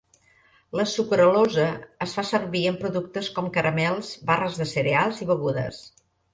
La 0.79 0.85
sucralosa 0.93 1.65
es 2.07 2.15
fa 2.19 2.25
servir 2.31 2.63
en 2.71 2.81
productes 2.81 3.31
com 3.37 3.53
caramels, 3.61 4.13
barres 4.33 4.61
de 4.65 4.71
cereals 4.75 5.25
i 5.27 5.33
begudes. 5.37 5.89